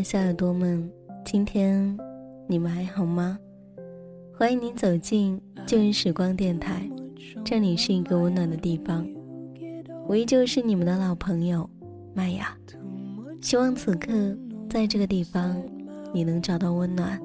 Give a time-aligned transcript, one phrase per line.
[0.00, 0.90] 的小耳朵们，
[1.26, 1.94] 今天
[2.46, 3.38] 你们还好吗？
[4.34, 6.88] 欢迎您走进旧日时光电台，
[7.44, 9.06] 这里是一个温暖的地方。
[10.08, 11.68] 我依旧是你们的老朋友
[12.14, 12.56] 麦雅，
[13.42, 14.10] 希望此刻
[14.70, 15.62] 在这个地方
[16.14, 17.20] 你能找到温暖，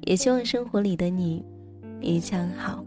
[0.00, 1.44] 也希望生活里的你
[2.00, 2.84] 一切好。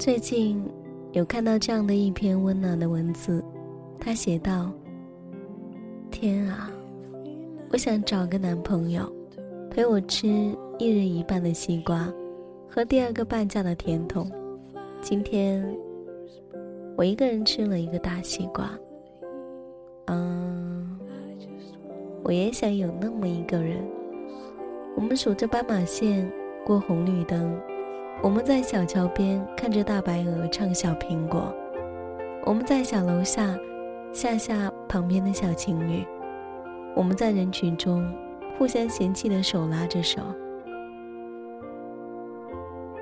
[0.00, 0.64] 最近
[1.12, 3.44] 有看到这样的一篇温暖的文字，
[4.00, 4.72] 他写道
[6.10, 6.70] ：“天啊，
[7.70, 9.02] 我想找个男朋友，
[9.70, 10.26] 陪我吃
[10.78, 12.10] 一人一半的西瓜，
[12.66, 14.26] 和第二个半价的甜筒。
[15.02, 15.62] 今天
[16.96, 18.70] 我一个人吃了一个大西瓜。
[20.06, 20.98] 嗯，
[22.24, 23.76] 我也想有那么一个人。
[24.96, 26.26] 我们数着斑马线，
[26.64, 27.54] 过红绿灯。”
[28.22, 31.54] 我们在小桥边看着大白鹅唱小苹果，
[32.44, 33.58] 我们在小楼下
[34.12, 36.04] 吓吓旁边的小情侣，
[36.94, 38.06] 我们在人群中
[38.58, 40.20] 互相嫌弃的手拉着手。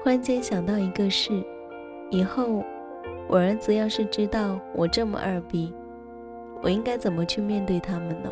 [0.00, 1.44] 忽然间想到一个事，
[2.10, 2.62] 以后
[3.26, 5.74] 我儿子要是知道我这么二逼，
[6.62, 8.30] 我应该怎么去面对他们呢？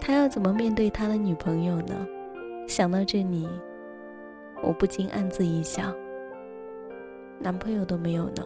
[0.00, 1.94] 他要怎么面对他的女朋友呢？
[2.66, 3.48] 想到这里。
[4.66, 5.94] 我不禁暗自一笑，
[7.38, 8.42] 男朋友都没有呢，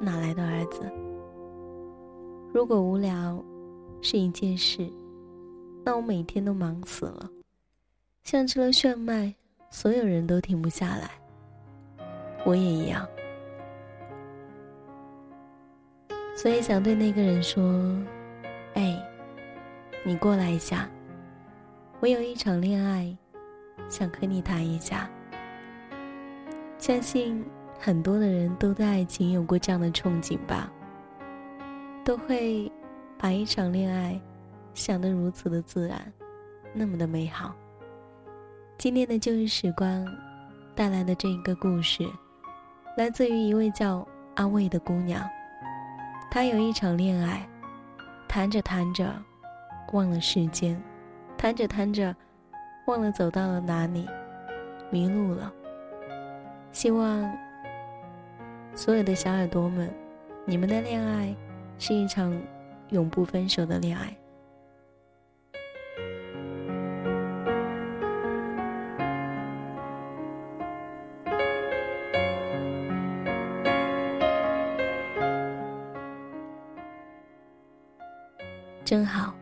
[0.00, 0.90] 哪来的儿子？
[2.52, 3.40] 如果无聊
[4.02, 4.90] 是一件事，
[5.84, 7.30] 那我每天都忙死了，
[8.24, 9.32] 像吃了炫迈，
[9.70, 11.08] 所有人都停不下来。
[12.44, 13.06] 我也一样，
[16.34, 17.62] 所以想对那个人说
[18.74, 19.00] ：“哎，
[20.02, 20.88] 你过来一下，
[22.00, 23.16] 我有一场恋爱，
[23.88, 25.08] 想和你谈一下。”
[26.80, 27.44] 相信
[27.78, 30.72] 很多的人都对爱情有过这样的憧憬吧，
[32.02, 32.72] 都会
[33.18, 34.18] 把一场恋爱
[34.72, 36.00] 想得如此的自然，
[36.72, 37.54] 那么的美好。
[38.78, 40.06] 今天的旧日时光
[40.74, 42.08] 带来的这一个故事，
[42.96, 45.22] 来自于一位叫阿卫的姑娘。
[46.30, 47.46] 她有一场恋爱，
[48.26, 49.14] 谈着谈着
[49.92, 50.82] 忘了时间，
[51.36, 52.16] 谈着谈着
[52.86, 54.08] 忘了走到了哪里，
[54.90, 55.52] 迷路了。
[56.72, 57.30] 希望
[58.74, 59.92] 所有的小耳朵们，
[60.46, 61.34] 你们的恋爱
[61.78, 62.34] 是一场
[62.88, 64.16] 永不分手的恋爱。
[78.84, 79.34] 真好，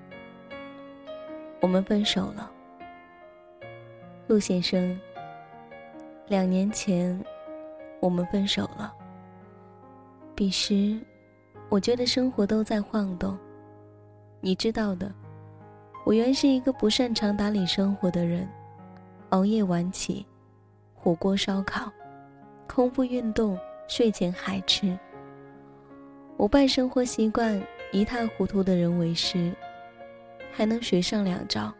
[1.61, 2.51] 我们分手了，
[4.27, 4.99] 陆先生。
[6.29, 7.19] 两年前，
[8.01, 8.95] 我们分手了。
[10.35, 11.01] 彼时，
[11.71, 13.37] 我觉得生活都在晃动。
[14.43, 15.11] 你知道的，
[16.05, 18.47] 我原是一个不擅长打理生活的人，
[19.31, 20.27] 熬夜晚起，
[20.95, 21.91] 火锅烧烤，
[22.67, 23.59] 空腹运动，
[23.89, 24.97] 睡前还吃。
[26.37, 27.59] 我拜生活习惯
[27.91, 29.51] 一塌糊涂的人为师，
[30.53, 31.73] 还能学上两招。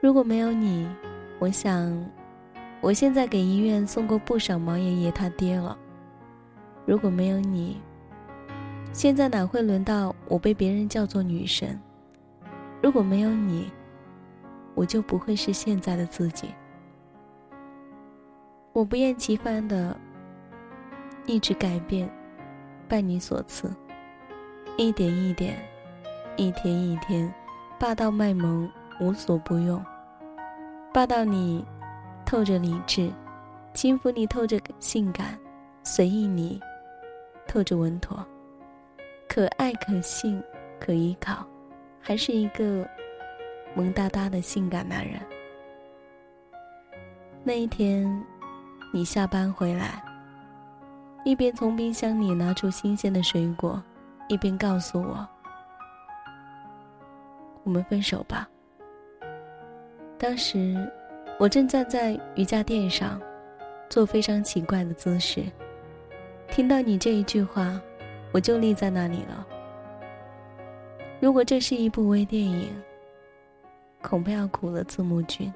[0.00, 0.88] 如果没有你，
[1.38, 1.94] 我想。
[2.80, 5.76] 我现在给医院送过不少毛爷爷他爹了。
[6.84, 7.80] 如果没有你，
[8.92, 11.80] 现在哪会轮到我被别人叫做女神？
[12.82, 13.72] 如果没有你，
[14.74, 16.48] 我就不会是现在的自己。
[18.74, 19.96] 我不厌其烦的
[21.24, 22.10] 一直改变，
[22.86, 23.74] 拜你所赐，
[24.76, 25.56] 一点一点，
[26.36, 27.32] 一天一天，
[27.78, 28.70] 霸道卖萌，
[29.00, 29.82] 无所不用，
[30.92, 31.64] 霸道你。
[32.34, 33.12] 透着理智，
[33.74, 35.38] 轻浮你透着性感，
[35.84, 36.60] 随意你
[37.46, 38.26] 透着稳妥，
[39.28, 40.42] 可爱可信
[40.80, 41.46] 可依靠，
[42.00, 42.84] 还是一个
[43.76, 45.20] 萌哒哒的性感男人。
[47.44, 48.04] 那一天，
[48.92, 50.02] 你下班回来，
[51.24, 53.80] 一边从冰箱里拿出新鲜的水果，
[54.26, 55.24] 一边告诉我
[57.62, 58.48] ：“我们分手吧。”
[60.18, 60.74] 当时。
[61.38, 63.20] 我正站在瑜伽垫上，
[63.90, 65.44] 做非常奇怪的姿势。
[66.48, 67.80] 听到你这一句话，
[68.32, 69.46] 我就立在那里了。
[71.20, 72.70] 如果这是一部微电影，
[74.00, 75.52] 恐怕要苦了字幕君。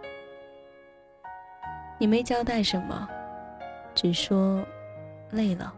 [1.99, 3.09] 你没交代什么，
[3.95, 4.65] 只说
[5.31, 5.73] 累了，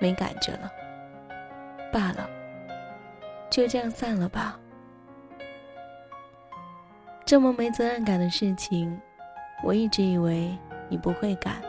[0.00, 0.70] 没感觉了，
[1.92, 2.28] 罢了，
[3.48, 4.58] 就这样散了吧。
[7.28, 8.98] 这么没责任感的事情，
[9.62, 10.50] 我一直以为
[10.88, 11.60] 你不会干，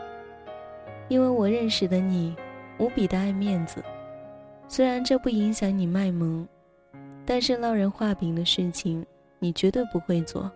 [1.08, 2.34] 因为我认识的你
[2.78, 3.84] 无比的爱面子。
[4.68, 6.48] 虽然这不影响你卖萌，
[7.26, 9.04] 但是捞人画饼的事情，
[9.38, 10.50] 你绝对不会做。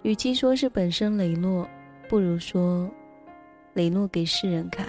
[0.00, 1.68] 与其说是本身磊落，
[2.08, 2.90] 不如说
[3.74, 4.86] 磊落给世人看。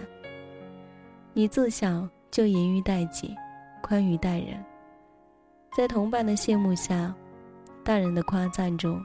[1.34, 3.36] 你自小就严于待己，
[3.82, 4.64] 宽于待人，
[5.76, 7.14] 在同伴的羡慕下，
[7.84, 9.04] 大人的夸赞中，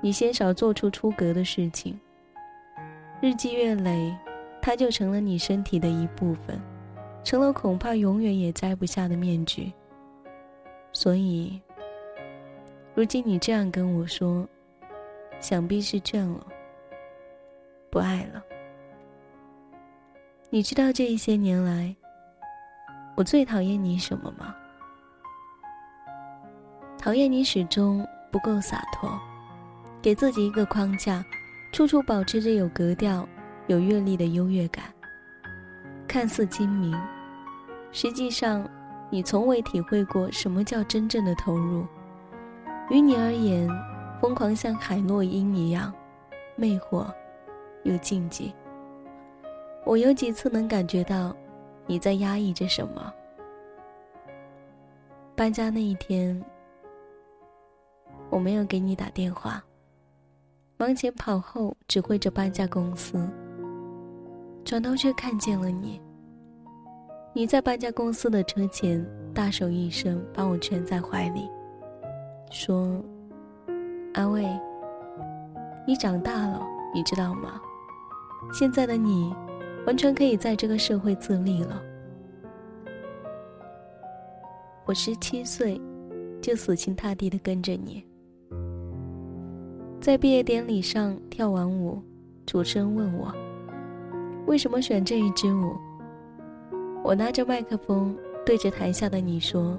[0.00, 1.98] 你鲜少做出出格的事情。
[3.20, 4.12] 日积月累，
[4.60, 6.60] 它就成了你身体的一部分。
[7.22, 9.70] 成了恐怕永远也摘不下的面具。
[10.90, 11.60] 所以，
[12.94, 14.48] 如今你这样跟我说，
[15.38, 16.46] 想必是倦了，
[17.90, 18.42] 不爱了。
[20.48, 21.94] 你知道这一些年来，
[23.16, 24.56] 我最讨厌你什么吗？
[27.00, 29.18] 讨厌你始终不够洒脱，
[30.02, 31.24] 给自己一个框架，
[31.72, 33.26] 处处保持着有格调、
[33.68, 34.84] 有阅历的优越感。
[36.06, 36.94] 看似精明，
[37.90, 38.68] 实际上，
[39.08, 41.86] 你从未体会过什么叫真正的投入。
[42.90, 43.66] 于你而言，
[44.20, 45.90] 疯狂像海洛因一样，
[46.54, 47.06] 魅惑
[47.84, 48.54] 又禁忌。
[49.86, 51.34] 我有几次能感觉到，
[51.86, 53.10] 你在压抑着什么。
[55.34, 56.38] 搬家那一天，
[58.30, 59.62] 我没有给你打电话，
[60.76, 63.28] 忙前跑后指挥着搬家公司。
[64.64, 66.00] 转头却看见了你。
[67.32, 69.04] 你在搬家公司的车前，
[69.34, 71.48] 大手一伸，把我圈在怀里，
[72.50, 73.02] 说
[74.14, 74.44] ：“阿卫，
[75.86, 76.60] 你长大了，
[76.94, 77.60] 你知道吗？
[78.52, 79.34] 现在的你，
[79.86, 81.82] 完全可以在这个社会自立了。
[84.84, 85.80] 我十七岁，
[86.42, 88.04] 就死心塌地的跟着你，
[90.00, 92.02] 在毕业典礼上跳完舞，
[92.46, 93.34] 主持人问我。”
[94.46, 95.76] 为什么选这一支舞？
[97.04, 99.78] 我拿着麦克风对着台下的你说：“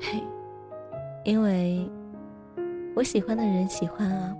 [0.00, 0.22] 嘿，
[1.24, 1.84] 因为
[2.94, 4.32] 我喜欢的人喜欢啊。”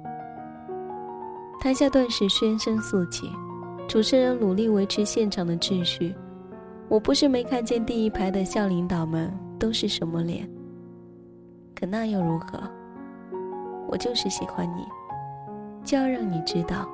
[1.60, 3.28] 台下顿时喧声四起，
[3.88, 6.14] 主持人努力维持现场的秩序。
[6.88, 10.48] 我不是没看见第一排的校领导们都是什么脸，
[11.74, 12.60] 可那又如何？
[13.92, 14.88] 我就是喜欢你，
[15.84, 16.88] 就要让你知道。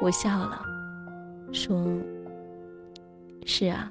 [0.00, 0.58] 我笑了，
[1.52, 1.84] 说
[3.44, 3.90] ：“是啊，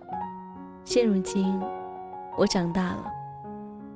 [0.84, 1.62] 现如今
[2.36, 3.06] 我长大了，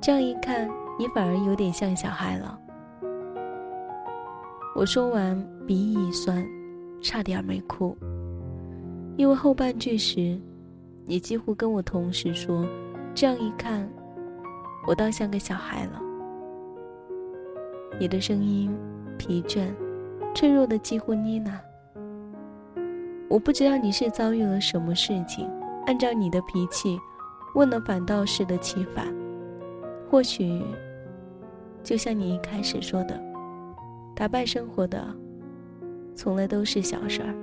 [0.00, 2.56] 这样一看，你反而有点像小孩了。”
[4.76, 5.36] 我说完，
[5.66, 6.46] 鼻翼一酸，
[7.02, 7.98] 差点没哭，
[9.16, 10.40] 因为后半句时，
[11.06, 12.64] 你几乎跟我同时说
[13.16, 13.90] ：“这样一看，
[14.88, 16.00] 我倒像个小孩了。”
[18.00, 18.74] 你的声音
[19.18, 19.66] 疲倦、
[20.34, 21.52] 脆弱的几乎呢喃。
[23.28, 25.46] 我不知道你是遭遇了什么事情，
[25.84, 26.98] 按照你的脾气，
[27.54, 29.14] 问了反倒适得其反。
[30.10, 30.62] 或许，
[31.82, 33.20] 就像你一开始说的，
[34.16, 35.06] 打败生活的，
[36.14, 37.34] 从来都是小事儿。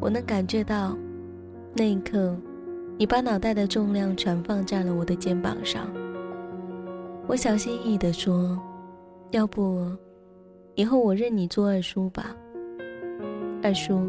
[0.00, 0.96] 我能感觉到，
[1.74, 2.36] 那一刻，
[2.98, 5.86] 你把脑袋的重量全放在了我的肩膀上。
[7.26, 8.58] 我小心翼翼地说
[9.32, 9.86] ：“要不，
[10.76, 12.34] 以后我认你做二叔吧。”
[13.62, 14.08] 二叔，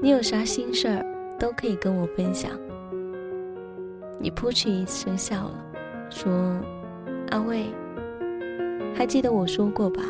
[0.00, 1.04] 你有啥心事儿
[1.38, 2.52] 都可以跟我分享。
[4.18, 5.66] 你扑哧一声笑了，
[6.08, 6.32] 说
[7.28, 7.66] ：“阿卫，
[8.94, 10.02] 还记得我说过吧？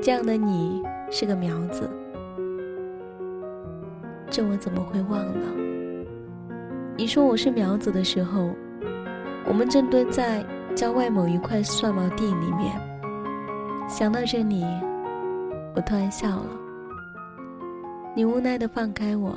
[0.00, 1.90] 这样的你是个苗子。
[4.30, 5.65] 这我怎么会忘了？
[6.98, 8.54] 你说我是苗子的时候，
[9.46, 10.42] 我们正蹲在
[10.74, 12.74] 郊外某一块蒜毛地里面。
[13.86, 14.64] 想到这里，
[15.74, 16.48] 我突然笑了。”
[18.16, 19.36] 你无奈地放开我，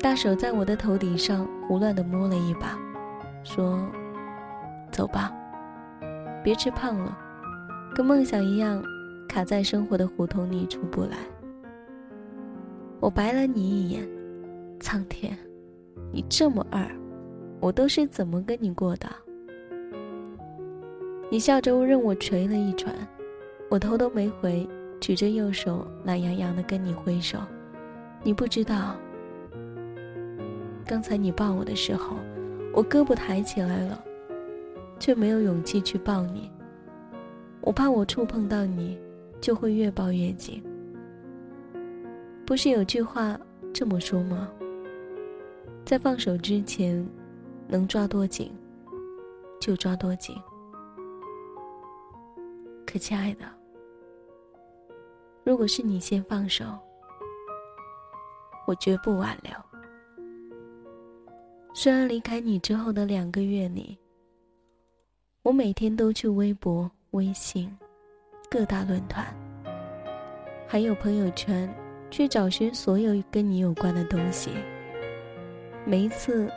[0.00, 2.76] 大手在我的头顶上胡乱地摸了一把，
[3.44, 3.78] 说
[4.90, 5.32] ：“走吧，
[6.42, 7.16] 别吃胖了，
[7.94, 8.82] 跟梦想一样
[9.28, 11.18] 卡在生活的胡同里出不来。”
[12.98, 14.08] 我白了你一眼，
[14.80, 15.38] 苍天，
[16.12, 16.86] 你这么二，
[17.58, 19.08] 我都是怎么跟你过的？
[21.30, 22.92] 你笑着任我捶了一拳，
[23.70, 24.68] 我头都没回。
[25.00, 27.36] 举着右手，懒洋洋的跟你挥手。
[28.22, 28.94] 你不知道，
[30.86, 32.16] 刚才你抱我的时候，
[32.72, 34.04] 我胳膊抬起来了，
[35.00, 36.48] 却没有勇气去抱你。
[37.62, 38.96] 我怕我触碰到你，
[39.40, 40.62] 就会越抱越紧。
[42.46, 43.36] 不是有句话
[43.72, 44.48] 这么说吗？
[45.84, 47.06] 在放手之前，
[47.68, 48.52] 能抓多紧，
[49.60, 50.36] 就抓多紧。
[52.86, 53.44] 可亲爱的，
[55.44, 56.64] 如果是你先放手，
[58.66, 59.52] 我绝不挽留。
[61.74, 63.98] 虽然离开你之后的两个月里，
[65.42, 66.90] 我每天都去微博。
[67.12, 67.70] 微信、
[68.50, 69.36] 各大论坛，
[70.66, 71.68] 还有朋友圈，
[72.10, 74.48] 去找寻所有跟你有关的东西。
[75.84, 76.50] 每一次，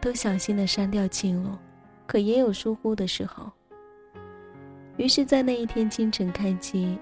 [0.00, 1.56] 都小心的删掉记录，
[2.06, 3.50] 可也有疏忽的时候。
[4.98, 6.98] 于是，在那一天清晨开机，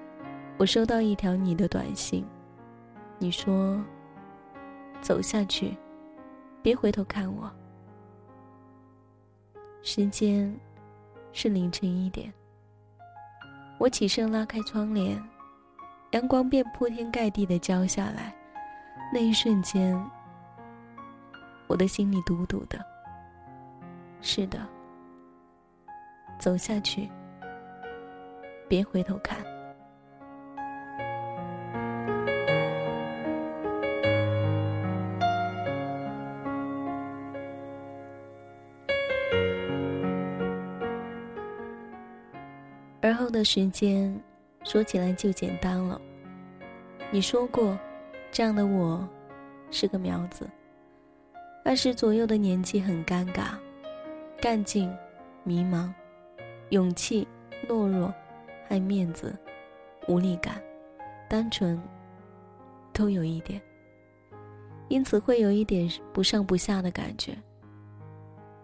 [0.56, 2.24] 我收到一条你的短信，
[3.18, 3.82] 你说
[5.02, 5.76] ：“走下去，
[6.62, 7.50] 别回头看我。”
[9.82, 10.54] 时间
[11.32, 12.32] 是凌晨一点。
[13.76, 15.20] 我起身拉开窗帘，
[16.12, 18.32] 阳光便铺天盖地的浇下来。
[19.12, 20.00] 那一瞬间，
[21.70, 22.84] 我的心里堵堵的。
[24.20, 24.58] 是的，
[26.36, 27.08] 走下去，
[28.66, 29.38] 别回头看。
[43.00, 44.20] 而后的时间，
[44.64, 46.00] 说起来就简单了。
[47.12, 47.78] 你说过，
[48.32, 49.08] 这样的我，
[49.70, 50.50] 是个苗子。
[51.64, 53.54] 二十左右的年纪很尴尬，
[54.40, 54.92] 干劲、
[55.44, 55.92] 迷茫、
[56.70, 57.26] 勇气、
[57.68, 58.12] 懦弱、
[58.68, 59.36] 爱面子、
[60.08, 60.62] 无力感、
[61.28, 61.80] 单纯，
[62.92, 63.60] 都有一点。
[64.88, 67.36] 因此会有一点不上不下的感觉。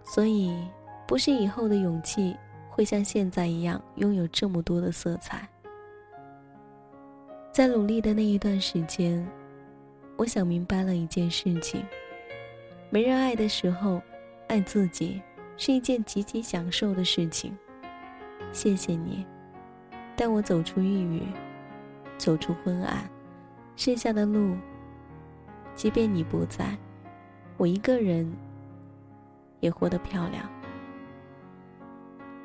[0.02, 0.56] 所以，
[1.06, 2.36] 不是以后的勇气。
[2.68, 5.48] 会像现在一样拥有这么多的色彩。
[7.50, 9.26] 在努力的那一段时间，
[10.18, 11.82] 我想明白了一件事情：
[12.88, 14.00] 没人爱的时候，
[14.48, 15.20] 爱自己
[15.56, 17.56] 是一件极其享受的事情。
[18.52, 19.26] 谢谢你，
[20.14, 21.20] 带我走出抑郁，
[22.16, 23.10] 走出昏暗，
[23.74, 24.56] 剩下的路，
[25.74, 26.78] 即便你不在，
[27.56, 28.32] 我一个人
[29.60, 30.48] 也活得漂亮。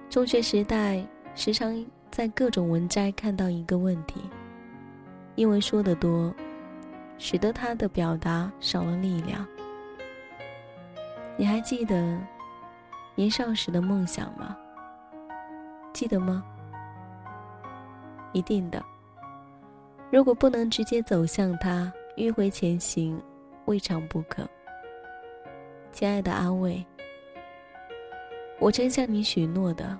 [0.10, 1.05] 中学时代，
[1.36, 4.19] 时常在各种文摘看到一个问题：
[5.36, 6.33] 因为说的多，
[7.17, 9.48] 使得他的表达少了力量。
[11.41, 12.19] 你还记得
[13.15, 14.55] 年少时的梦想吗？
[15.91, 16.43] 记得吗？
[18.31, 18.79] 一定的。
[20.12, 23.19] 如果不能直接走向他，迂回前行，
[23.65, 24.48] 未尝不可。
[25.91, 26.86] 亲爱的阿卫。
[28.60, 29.98] 我曾向你许诺的，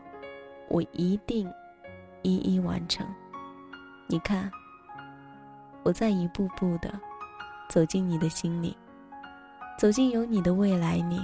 [0.68, 1.52] 我一定
[2.22, 3.04] 一一完成。
[4.06, 4.52] 你看，
[5.82, 6.94] 我在一步步的
[7.68, 8.78] 走进你的心里，
[9.78, 11.22] 走进有你的未来里，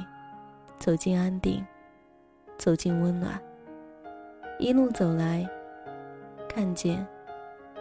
[0.79, 1.65] 走进安定，
[2.57, 3.39] 走进温暖。
[4.59, 5.47] 一路走来，
[6.49, 7.05] 看见，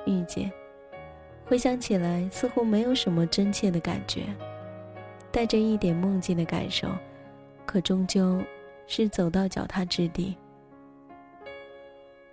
[0.05, 0.53] 遇见，
[1.47, 4.25] 回想起来，似乎没有什么真切的感觉，
[5.31, 6.89] 带着一点梦境的感受，
[7.65, 8.41] 可终究。
[8.89, 10.37] 是走到脚踏之地。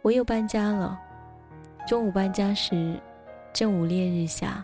[0.04, 1.02] 我又搬家了。
[1.88, 3.02] 中午搬家时，
[3.52, 4.64] 正午烈日下，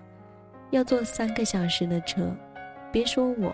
[0.70, 2.32] 要坐三个小时的车。
[2.92, 3.54] 别说我，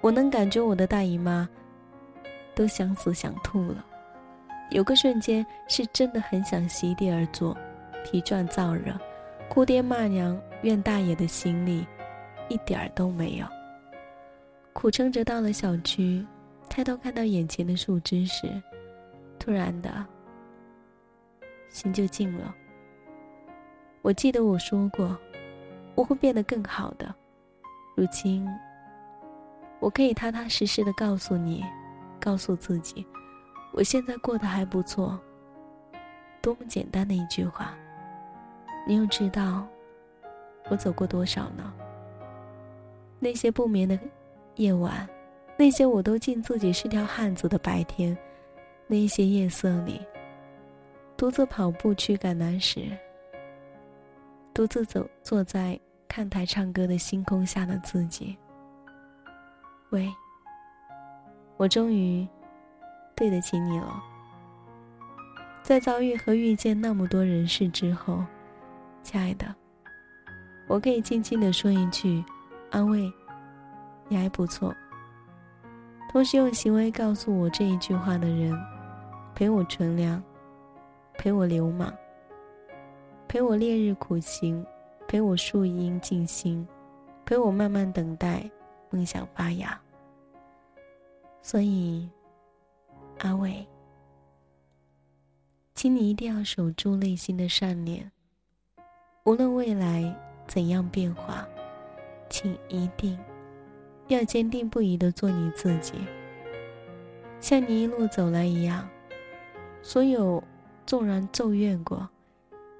[0.00, 1.48] 我能感觉我的大姨妈
[2.54, 3.84] 都想死想吐了。
[4.70, 7.56] 有个瞬间是真的很想席地而坐，
[8.04, 8.92] 皮转燥热，
[9.48, 11.86] 哭爹骂娘怨大爷的心里
[12.48, 13.46] 一点儿都没有。
[14.72, 16.24] 苦撑着到了小区。
[16.70, 18.46] 抬头看到眼前的树枝时，
[19.38, 20.04] 突然的，
[21.70, 22.54] 心就静了。
[24.02, 25.18] 我记得我说过，
[25.94, 27.12] 我会变得更好的。
[27.98, 28.48] 如今，
[29.80, 31.64] 我可以踏踏实实的告诉你，
[32.20, 33.04] 告诉自己，
[33.72, 35.18] 我现在过得还不错。
[36.40, 37.74] 多么简单的一句话，
[38.86, 39.66] 你又知道
[40.70, 41.74] 我走过多少呢？
[43.18, 43.98] 那些不眠的
[44.54, 45.04] 夜晚。
[45.56, 48.16] 那些我都敬自己是条汉子的白天，
[48.86, 50.00] 那些夜色里，
[51.16, 52.96] 独自跑步驱赶男时，
[54.54, 55.76] 独自走坐在
[56.18, 58.36] 看台唱歌的星空下的自己。
[59.90, 60.12] 喂，
[61.56, 62.26] 我终于
[63.14, 64.02] 对得起你了。
[65.62, 68.24] 在遭遇和遇见那么多人事之后，
[69.04, 69.54] 亲爱的，
[70.66, 72.24] 我可以轻轻的说一句：
[72.72, 73.08] 安慰，
[74.08, 74.74] 你还不错。
[76.10, 78.52] 同时用行为告诉我这一句话的人，
[79.36, 80.20] 陪我纯良，
[81.16, 81.94] 陪我流氓，
[83.28, 84.66] 陪我烈日苦行，
[85.08, 86.68] 陪我树荫静心，
[87.24, 88.48] 陪我慢慢等待
[88.90, 89.80] 梦想发芽。
[91.40, 92.06] 所以，
[93.20, 93.66] 阿伟，
[95.74, 98.12] 请你一定要守住内心的善念。
[99.24, 100.14] 无论未来
[100.46, 101.48] 怎样变化，
[102.28, 103.18] 请一定
[104.08, 105.94] 要坚定不移的做你自己。
[107.40, 108.86] 像你一路走来一样，
[109.80, 110.44] 所有
[110.84, 112.06] 纵然咒怨过，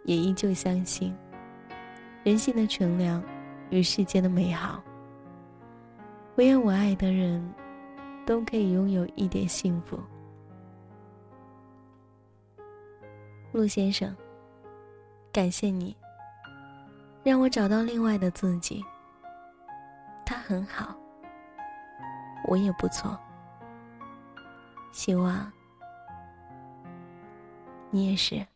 [0.05, 1.17] 也依旧相信
[2.25, 3.23] 人性的纯良
[3.71, 4.83] 与世间的美好。
[6.37, 7.47] 唯愿我爱的人。
[8.29, 9.99] 都可以拥有一点幸福，
[13.53, 14.15] 陆先生。
[15.33, 15.97] 感谢你，
[17.23, 18.85] 让我找到另外的自己。
[20.27, 20.95] 他很好，
[22.47, 23.19] 我也不错。
[24.93, 25.51] 希望
[27.91, 28.47] 你也是。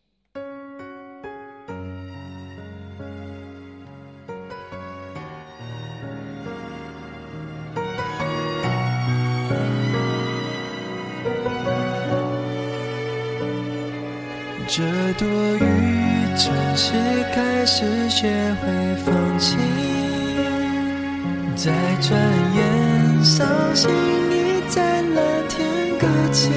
[15.23, 15.62] 多雨
[16.37, 16.91] 真是
[17.33, 18.26] 开始学
[18.61, 18.67] 会
[19.05, 19.57] 放弃，
[21.55, 22.11] 再转
[22.57, 23.88] 眼伤心
[24.29, 25.64] 你在蓝天
[26.00, 26.50] 搁浅，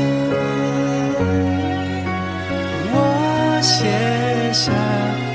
[2.91, 2.97] 我
[3.61, 3.77] 写
[4.51, 4.71] 下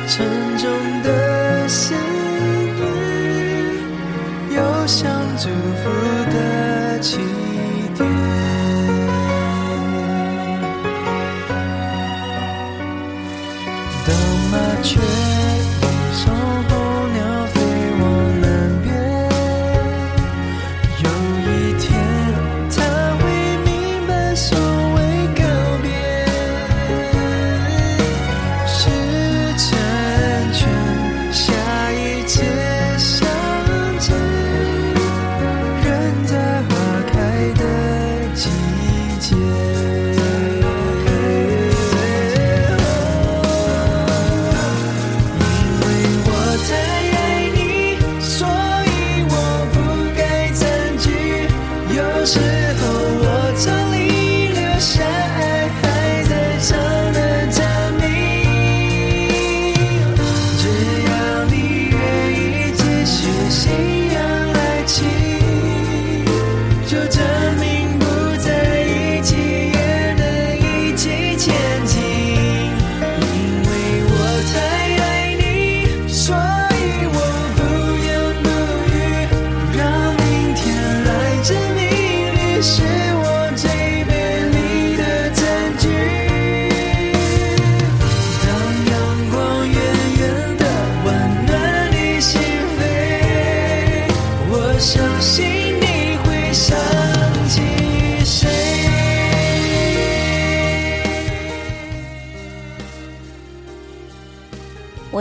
[0.09, 0.27] 沉
[0.59, 0.69] 重
[1.05, 1.97] 的信
[2.75, 2.83] 念，
[4.57, 4.59] 又
[4.89, 5.09] 像
[5.39, 5.89] 祝福
[6.33, 6.37] 的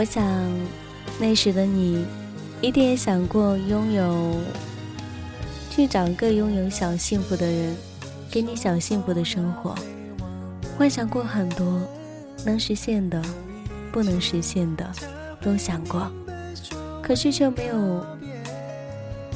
[0.00, 0.24] 我想，
[1.18, 2.06] 那时的你，
[2.62, 4.40] 一定也想过拥有，
[5.68, 7.76] 去找个拥有小幸福的人，
[8.30, 9.74] 给你小幸福的生活，
[10.78, 11.82] 幻想过很多，
[12.46, 13.22] 能实现的，
[13.92, 14.90] 不能实现的，
[15.42, 16.10] 都想过，
[17.02, 18.02] 可是却没有，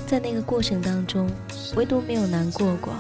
[0.07, 1.29] 在那个过程当中，
[1.77, 2.95] 唯独没有难过过。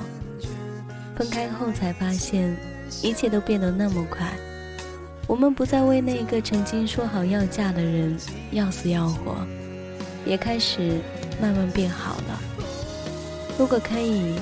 [1.16, 2.54] 分开后才发现，
[3.02, 4.30] 一切都变得那么快。
[5.26, 8.14] 我们不再为那个曾经说好要嫁的人
[8.52, 9.36] 要死要活，
[10.26, 11.00] 也开始
[11.40, 12.40] 慢慢变好了。
[13.58, 14.34] 如果可以，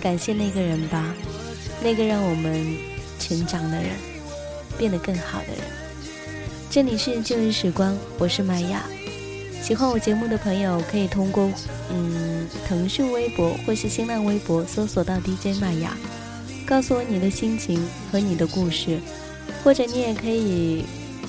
[0.00, 1.12] 感谢那个人吧，
[1.82, 2.76] 那个让我们
[3.18, 3.90] 成长的人，
[4.78, 5.56] 变得更好的人。
[6.70, 8.84] 这里是旧日时光，我是麦雅。
[9.60, 11.50] 喜欢我节目的朋友可以通过
[11.92, 15.96] 嗯腾讯微博或是新浪微博搜索到 DJ 麦雅，
[16.64, 19.00] 告诉我你的心情和你的故事。
[19.62, 20.84] 或者你也可以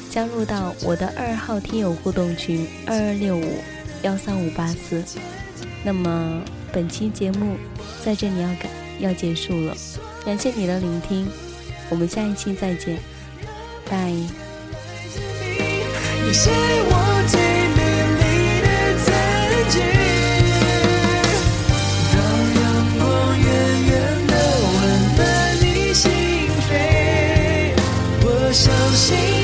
[0.09, 3.61] 加入到我的二号听友互动群二二六五
[4.03, 5.03] 幺三五八四。
[5.83, 7.57] 那么本期节目
[8.03, 9.75] 在这里要感要结束了，
[10.25, 11.27] 感谢你的聆听，
[11.89, 12.97] 我们下一期再见，
[13.89, 14.13] 拜。
[16.91, 17.09] 我。
[28.89, 29.38] Deus